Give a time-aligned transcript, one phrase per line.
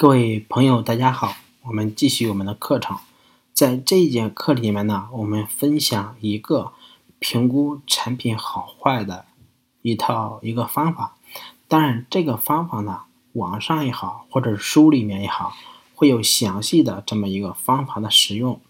[0.00, 2.98] 各位朋友，大家好，我们继续我们的课程。
[3.52, 6.70] 在这一节课里面呢，我们分享一个
[7.18, 9.24] 评估产品好坏的
[9.82, 11.16] 一套一个方法。
[11.66, 13.00] 当然，这个方法呢，
[13.32, 15.52] 网上也好，或者书里面也好，
[15.96, 18.60] 会有详细的这么一个方法的使用。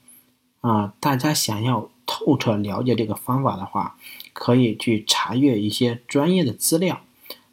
[0.63, 3.97] 啊，大家想要透彻了解这个方法的话，
[4.33, 7.01] 可以去查阅一些专业的资料。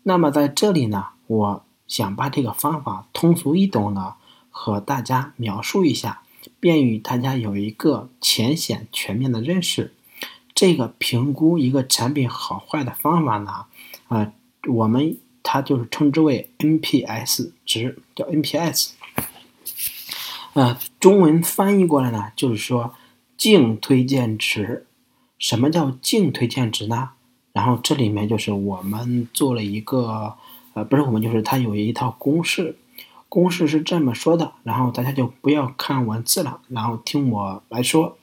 [0.04, 4.16] 那么在这里呢，我想把这个方法通俗易懂的
[4.49, 6.21] 和大家描述一下，
[6.59, 9.93] 便于大家有一个浅显全面的认识。
[10.53, 13.66] 这个评估一个产品好坏的方法呢，
[14.07, 14.31] 啊，
[14.67, 18.91] 我们它就是称之为 NPS 值，叫 NPS。
[20.54, 22.95] 呃，中文翻译过来呢，就是说
[23.38, 24.88] 净推荐值。
[25.38, 27.09] 什么叫净推荐值呢？
[27.52, 30.38] 然后这里面就是我们做了一个，
[30.75, 32.77] 呃，不是我们，就是它有一套公式，
[33.29, 34.51] 公式是这么说的。
[34.63, 38.17] 然后大家就不要看文字了，然后听我来说。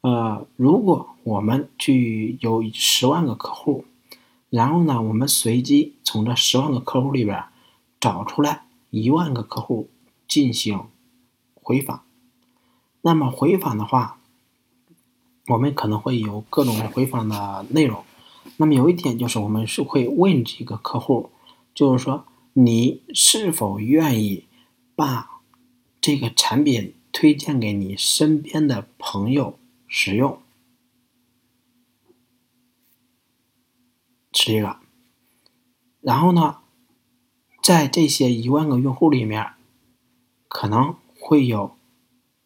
[0.00, 3.84] 呃，如果我们去有十万个客户，
[4.50, 7.44] 然后呢，我们随机从这十万个客户里边
[8.00, 9.88] 找出来一万个客户
[10.26, 10.80] 进行。
[11.62, 12.02] 回访，
[13.02, 14.18] 那么回访的话，
[15.48, 18.02] 我们可能会有各种回访的内容。
[18.56, 21.28] 那么有一点就是，我们是会问这个客户，
[21.78, 24.48] 就是说你是否愿意
[24.96, 25.42] 把
[26.00, 30.42] 这个产品推荐给你身边的朋友使用？
[34.32, 34.78] 是一个。
[36.00, 36.58] 然后呢，
[37.62, 39.52] 在这些一万个用户里面，
[40.48, 40.96] 可能。
[41.20, 41.76] 会有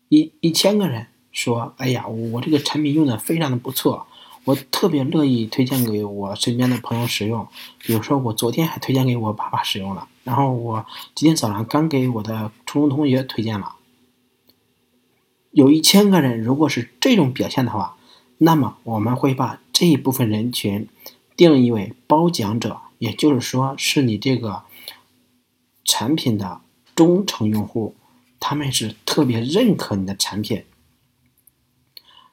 [0.08, 4.08] 一一千个人说：“哎呀，我这个产品用的非常的不错，
[4.44, 7.46] 我特别乐意推荐给我身边的朋友使用。
[7.78, 13.76] 比如说，我昨天还推荐给我爸爸使用了，然后我今天早上刚给我的初中同学推荐了。
[15.50, 17.96] 有一千个人，如果是这种表现的话，
[18.38, 20.88] 那么我们会把这一部分人群
[21.36, 24.62] 定义为褒奖者，也就是说，是你这个
[25.84, 26.60] 产品的
[26.94, 27.94] 忠诚用户。”
[28.44, 30.64] 他们是特别认可你的产品，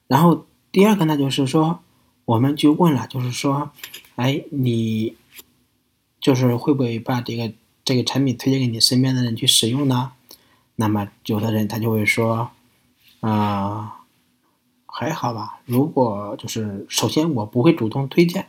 [0.07, 1.81] 然后第二个呢，就是说，
[2.29, 3.71] 我们就问了，就是说，
[4.15, 5.15] 哎，你
[6.21, 7.51] 就是会不会把这个
[7.83, 10.11] 这个产品推荐给你身边的人去使用呢？
[10.75, 12.51] 那么有的人他就会说，
[13.21, 14.01] 啊，
[14.85, 15.61] 还好吧。
[15.65, 18.45] 如果就是首先我不会主动推荐，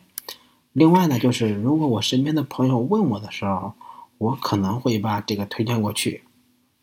[0.74, 3.72] 另外呢，就是如果我身边的朋友问我的时候，
[4.18, 6.24] 我可能会把这个推荐过去。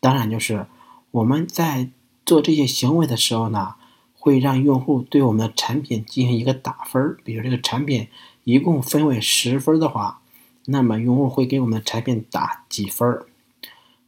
[0.00, 0.66] 当然，就是
[1.12, 1.90] 我们在
[2.26, 3.76] 做这些行为的时候呢，
[4.18, 7.16] 会让用户对我们的产品进行一个打分儿。
[7.24, 8.08] 比如这个产品
[8.44, 10.20] 一共分为十分的话，
[10.66, 13.26] 那么用户会给我们的产品打几分儿？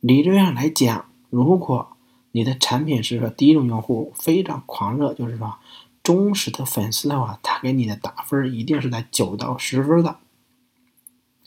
[0.00, 1.97] 理论上来讲，如果
[2.32, 5.56] 你的产品是说第一种用户非常狂热，就是说
[6.03, 10.19] 忠实的粉丝的话，他给你的打分一定是在九到十分的，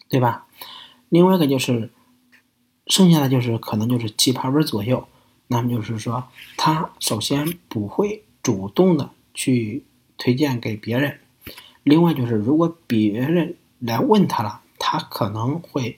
[0.09, 0.47] 对吧？
[1.09, 1.91] 另外一个就是。
[2.87, 5.07] 剩下的就是可能就是七八分左右，
[5.47, 6.25] 那么就是说，
[6.57, 9.83] 他首先不会主动的去
[10.17, 11.19] 推荐给别人，
[11.81, 15.97] 另外就是如果别人来问他了，他可能会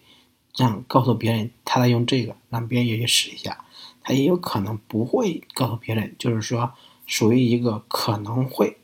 [0.54, 3.66] 这样告诉别人他在用这个，让别人也去试一下，
[4.02, 6.72] 他也有可能不会告诉别人，就是说
[7.06, 8.78] 属于一个可能会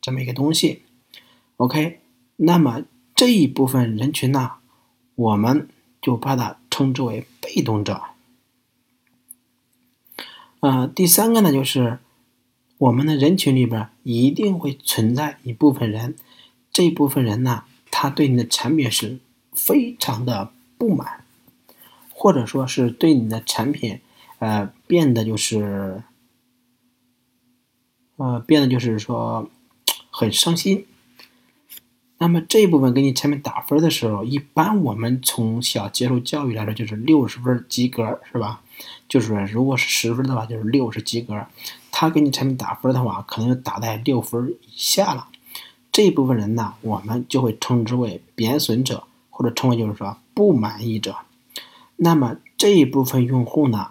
[0.00, 0.82] 这么一个东西。
[1.56, 1.98] OK，
[2.36, 2.84] 那么
[3.16, 4.52] 这一部分人群呢，
[5.16, 5.68] 我们
[6.00, 7.26] 就把它称之为。
[7.50, 8.02] 被动者，
[10.60, 11.98] 呃，第三个呢，就是
[12.78, 16.14] 我们的人群里边一定会存在一部分人，
[16.72, 19.18] 这部分人呢，他对你的产品是
[19.52, 21.24] 非常的不满，
[22.12, 23.98] 或者说是对你的产品，
[24.38, 26.04] 呃，变得就是，
[28.16, 29.50] 呃，变得就是说
[30.10, 30.86] 很伤心。
[32.20, 38.62] 那么这一部分给你产品打分的时候，一般我们从小接受教育来说，就是六十分及格，是吧？
[39.08, 41.46] 就是如果是十分的话，就是六是及格。
[42.00, 45.30] 他给你产品打分的话，可能就打在六分以下了。
[45.90, 51.16] 这一部分人呢，我们就会称之为贬损者，或者称为就是说不满意者。
[51.96, 53.88] 那么这一部分用户呢，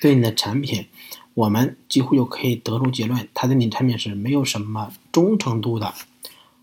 [0.00, 0.86] 对你的产品，
[1.34, 5.92] 我们几乎就可以得出结论，他对你产品是没有什么忠诚度的。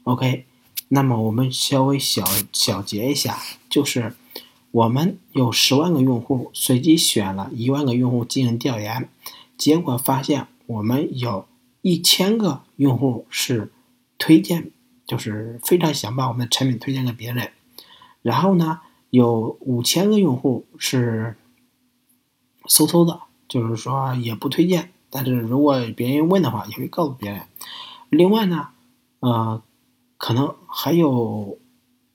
[0.06, 0.48] OK，
[0.88, 3.38] 那么我们稍微小小结一下，
[3.70, 4.16] 就是
[4.72, 9.08] 我们有十万个用户，随机选了一万个用户进行调研，
[9.60, 11.46] 结果发现我们有
[11.82, 13.72] 一千个用户是
[14.18, 14.72] 推荐，
[15.06, 17.52] 就是非常想把我们的产品推荐给别人，
[18.22, 18.80] 然后呢，
[19.10, 21.36] 有五千个用户是
[22.64, 23.20] 嗖嗖的，
[23.50, 24.92] 就是说也不推荐。
[25.10, 27.42] 但是如果别人问的话，也会告诉别人。
[28.10, 28.70] 另外呢，
[29.20, 29.62] 呃，
[30.18, 31.58] 可能还有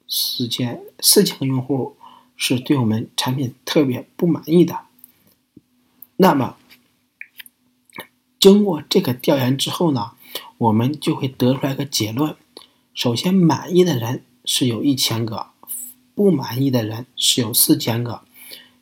[0.09, 1.97] 四千四千个用户
[2.37, 4.81] 是对我们产品特别不满意的。
[6.17, 6.57] 那么，
[8.45, 10.11] 经过这个调研之后呢，
[10.59, 12.37] 我们就会得出来个结论：
[12.93, 15.47] 首先，满意的人是有一千个，
[16.15, 18.21] 不满意的人是有四千个。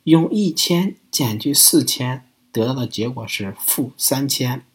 [0.03, 2.27] 用一千减去四千。
[2.51, 4.65] 得到的结果是负三千，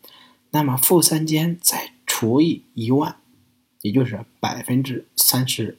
[0.53, 3.17] 那么负三千再除以一万，
[3.83, 5.77] 也就是百分之三十，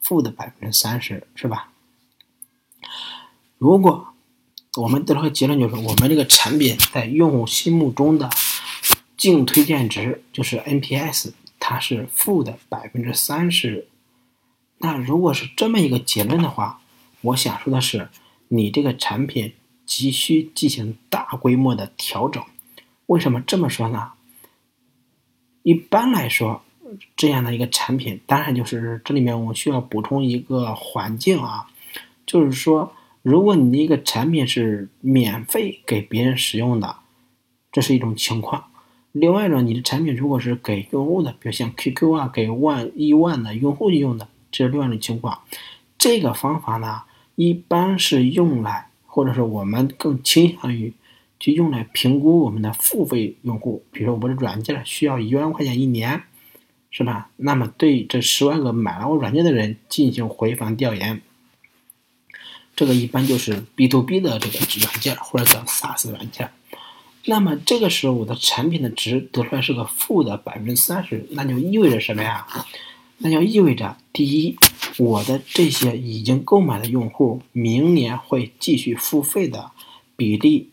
[0.00, 1.70] 负的百分之三十，是吧？
[3.58, 4.14] 如果
[4.76, 8.30] 我们得出个结论，就是我们这个产品在用户心目中的
[9.16, 13.88] 净推荐值，就是 NPS，它是负的百分之三十。
[14.78, 16.80] 那如果是这么一个结论的话，
[17.20, 18.08] 我想说的是，
[18.48, 19.54] 你这个产品。
[19.86, 22.40] 急需进行大规模的调整。
[23.06, 24.12] 为什么这么说呢？
[25.64, 26.62] 一般来说，
[27.16, 31.66] 这样的一个产品，当然就是这里面我需要补充一个环境啊，
[32.24, 36.96] 就是说，如果你的一个产品是免费给别人使用的，
[37.72, 38.64] 这是一种情况；
[39.12, 45.40] 另外呢，你的产品如果是给用户的，比如像 QQ 啊，给万亿万的用户用的，这是另外一种情况。
[45.98, 47.02] 这个方法呢，
[47.36, 48.86] 一般是用来。
[49.12, 50.92] 或者是我们更倾向于
[51.40, 56.22] 去用来评估我们的付费用户，比如说我的软件需要一万块钱一年，
[56.92, 57.28] 是吧？
[57.36, 61.20] 那么对这十万个买了我软件的人进行回访调研，
[62.80, 66.50] 这个一般就是 B to B 的这个软件或者叫 SaaS 软件。
[67.26, 72.46] 那么这个时候我的产品的值得出来是个负的百分之三十，那就意味着什么呀？
[73.18, 74.56] 那就意味着第一。
[74.96, 79.72] 我的这些已经购买的用户，明年会继续付费的
[80.16, 80.70] 比例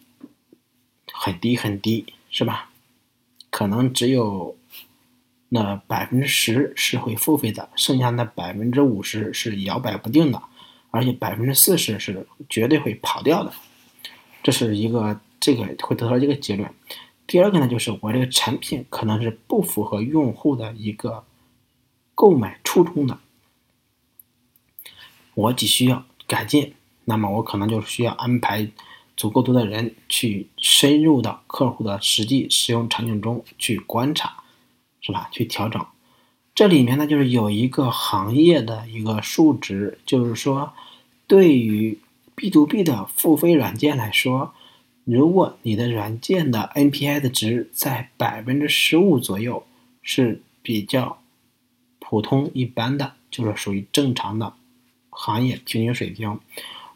[1.12, 2.70] 很低很低，是吧？
[3.50, 4.56] 可能只有
[5.50, 10.42] 那百分之十是会付费的，剩下那百分之五十是摇摆不定的，
[10.92, 13.52] 而且百分之四十是绝对会跑掉的。
[14.44, 16.74] 这是一个这个会得到一个结论。
[17.26, 21.26] 第二个呢，就是我这个产品可能是不符合用户的一个
[22.16, 23.20] 购买初衷的。
[25.34, 26.74] 我只需要改进，
[27.06, 28.72] 那么我可能就需要安排
[29.16, 34.44] 足够多的人去深入到客户的实际使用场景中去观察，
[35.02, 35.30] 是吧？
[35.32, 35.86] 去调整。
[36.58, 40.74] 这里面呢，就是有一个行业的一个数值，就是说，
[41.28, 42.00] 对于
[42.34, 44.56] B to B 的付费软件来说，
[45.04, 49.68] 如果你的软件的 NPI 的值在百分之十五左右，
[50.02, 51.22] 是比较
[52.00, 54.56] 普通一般的，就是属于正常的。
[55.12, 56.40] 行业平均水平，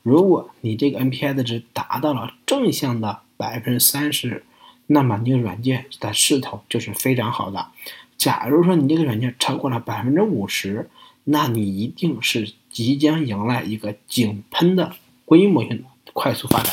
[0.01, 4.43] 如果你这个 NPI 的值达到了正向的百分之三十，
[4.87, 7.67] 那么你软件的势头就是非常好的。
[8.21, 10.91] 假如说你这个软件超过了百分之五十，
[11.23, 14.93] 那你一定是即将迎来一个井喷的
[15.25, 16.71] 规模性的快速发展。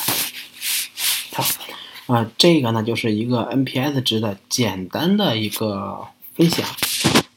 [1.33, 6.69] 好，啊，这个呢就是一个 NPS 值的简单的一个分享，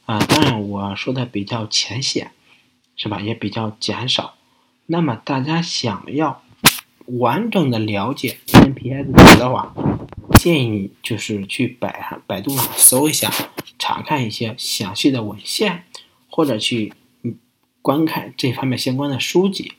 [0.05, 2.31] 啊，当然我说的比较浅显。
[2.97, 3.19] 是吧？
[3.21, 4.35] 也比较减少。
[4.85, 6.43] 那么大家想要
[7.05, 9.73] 完整的了解 NPS 值的话，
[10.37, 13.33] 建议你就是去百百度上搜一下，
[13.81, 15.85] 查看一些详细的文献，
[16.29, 16.93] 或者去
[17.81, 19.73] 观看这方面相关的书籍，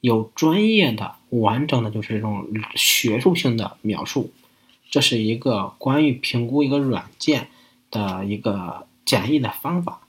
[0.00, 4.32] 有专业的、完整的，就是这种学术性的描述。
[4.88, 7.48] 这是一个关于评估一个软件
[7.90, 10.00] 的一个简易的方法。